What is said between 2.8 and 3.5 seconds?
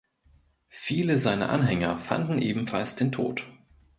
den Tod.